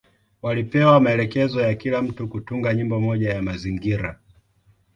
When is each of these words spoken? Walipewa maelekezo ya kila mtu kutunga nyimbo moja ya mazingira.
Walipewa 0.41 0.99
maelekezo 0.99 1.61
ya 1.61 1.75
kila 1.75 2.01
mtu 2.01 2.27
kutunga 2.27 2.73
nyimbo 2.73 2.99
moja 3.01 3.33
ya 3.33 3.41
mazingira. 3.41 4.19